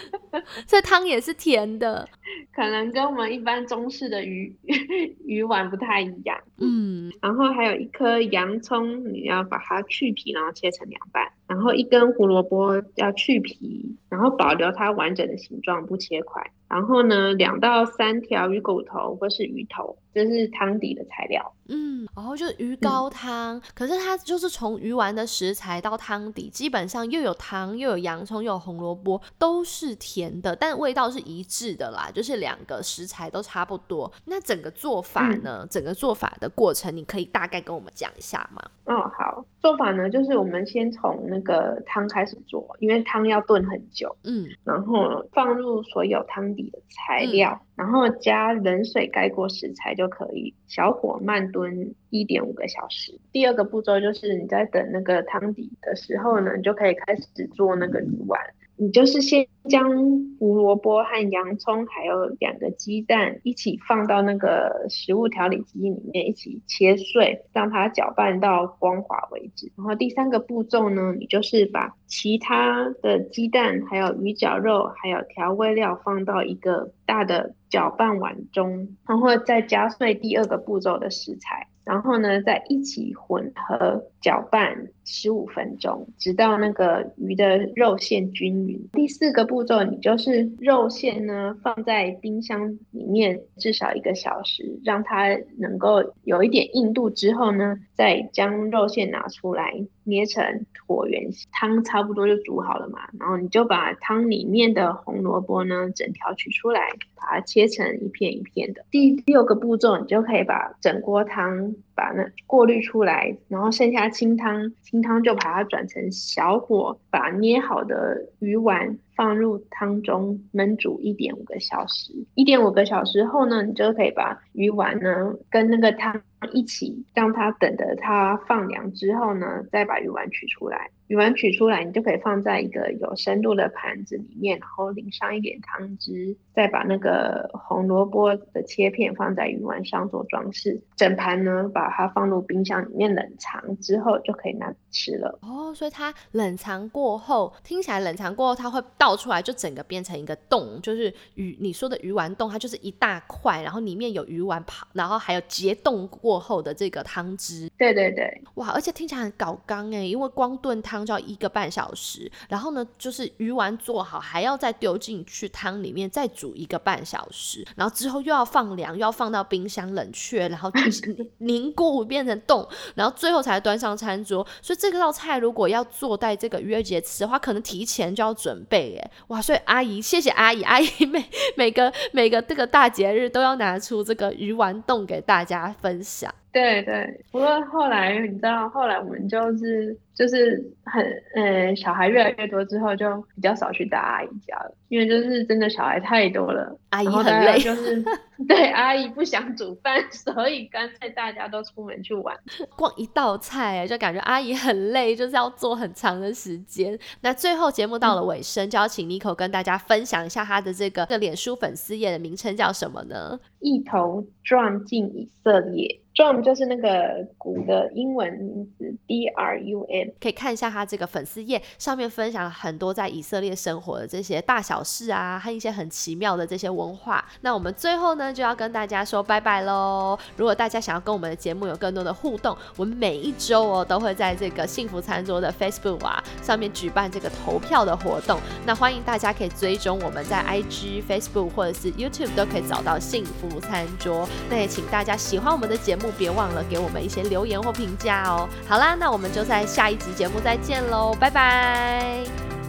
[0.66, 2.08] 这汤也是甜的。
[2.52, 4.54] 可能跟我们一般中式的鱼
[5.24, 6.38] 鱼丸不太一样。
[6.58, 11.26] 嗯，然后还有一颗洋葱，你要把它去皮，然后切成两半。
[11.46, 16.50] 然后一根胡萝卜要去皮，然后保留它完整的形状，不切块。
[16.68, 21.52] 然后呢，两到三条鱼骨头或是鱼头，这是汤底的材料。
[21.72, 34.12] 嗯，然后就是鱼高汤，可是它就是从鱼丸的食材到汤底，基本上又有糖，又有洋葱，又有红萝卜，都是甜的，但味道是一致的啦，就是两个食材都差不多。
[34.24, 35.64] 那整个做法呢？
[35.70, 38.60] 整个做法的过程，你可以大概跟我们讲一下吗？
[38.86, 53.12] 哦，好，做法呢，就是我们先从那个汤开始做，因为汤要炖很久，嗯，然后放入所有汤底的材料，然后加冷水盖过食材就可以，小火慢炖一点五个小时。
[53.32, 58.40] 第二个步骤就是你在等那个汤底的时候呢，你就可以开始做那个鱼丸。
[58.80, 59.90] 你就是先将
[60.38, 69.70] 胡萝卜和洋葱，还有两个鸡蛋一起放到那个食物调理机里面一起切碎，让它搅拌到光滑为止。
[69.76, 81.66] 然后第三个步骤呢，你就是把其他的鸡蛋、还有鱼绞肉、还有调味料放到一个大的搅拌碗中，然后再加碎第二个步骤的食材。
[81.84, 88.88] 然后呢，再一起混合搅拌十五分钟，直到那个鱼的肉馅均匀。
[88.92, 100.44] 第四个步骤，你就是肉馅呢放在冰箱里面至少一个小时，让它能够有一点硬度之后呢，再将肉馅拿出来捏成
[100.74, 101.48] 椭圆形。
[101.50, 108.84] 汤差不多就煮好了嘛，然后你就把汤里面的红萝卜呢整条取出来，把它切成一片一片的。
[108.92, 111.74] 第六个步骤，你就可以把整锅汤。
[112.00, 122.14] 把那过滤出来，然后剩下清汤，清汤就把它转成小火，把捏好的鱼丸放入汤中焖煮一点五个小时。
[122.34, 126.22] 一点五个小时后呢，你就可以把鱼丸呢跟那个汤
[126.52, 130.88] 一起，让它等着它放凉之后呢，再把鱼丸取出来。
[131.10, 140.80] 鱼丸取出来，你就可以放在一个有深度的盘子里面，然后淋上一点汤汁，再把那个红萝卜的切片放在鱼丸上做装饰。
[140.94, 145.36] 整盘呢，把它放入冰箱里面冷藏之后，就可以拿吃了。
[145.42, 157.68] 哦，所以它冷藏过后，听起来冷藏过后它会倒出来，就整个变成一个冻，就是鱼你说的鱼丸冻，它就是一大块，然后里面有鱼丸泡，然后还有结冻过后的这个汤汁。
[157.76, 170.70] 对对对，哇，而且听起来很搞刚哎，因为光炖汤就要一个半小时，然后呢，就是鱼丸做好还要再丢进去汤里面再煮一个半小时，然后之后又要放凉，又要放到冰箱冷却，然后
[171.38, 174.46] 凝固变成冻，然后最后才端上餐桌。
[174.62, 179.40] 所以这个道菜如果要做在这个鱼儿节吃的话，可能提前就要准备哎，哇！
[179.40, 181.24] 所以阿姨，谢谢阿姨，阿姨每
[181.56, 186.32] 每个每个这个大节日都要拿出这个鱼丸冻给大家分享。
[186.52, 198.02] 对对，不过后来你知道，后来我们就是就是很呃，小孩越来越多之后，就比较少去大阿姨家了，因为就是真的小孩太多了，阿姨很累，就是
[198.48, 202.36] 对阿姨不想煮饭， 所以干脆大家都出门去玩。
[202.76, 206.98] 逛一道菜就感觉阿姨很累，就是要做很长的时间。
[207.20, 213.38] 那最后节目到了尾声，就要请 Nico 跟大家分享一下他的这个这个脸书粉丝页的名称叫什么呢？
[213.60, 220.08] 一头撞进以色列，Drum 就是那个鼓的英文名字，D R U M。
[220.20, 227.24] 可以看一下他这个粉丝页上面分享了很多在以色列生活的这些大小事啊，和一些很奇妙的这些文化。
[227.40, 230.18] 那我们最后呢就要跟大家说拜拜喽！
[230.36, 238.38] 如果大家想要跟我们的节目有更多的互动，我们每一周哦都会在这个幸福餐桌的 Facebook 啊上面举办这个投票的活动。
[238.66, 244.28] 那欢迎大家可以追踪我们在 IG、Facebook 或者是 YouTube 都可以找到幸福餐桌。
[244.50, 248.48] 那也请大家喜欢我们的节目别忘了给我们一些留言或评价哦。
[248.68, 252.59] 好啦，那我们就在下一集节目再见喽，拜拜。